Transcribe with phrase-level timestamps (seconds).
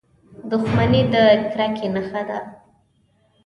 [0.49, 1.15] •دښمني د
[1.51, 2.37] کرکې نښه ده.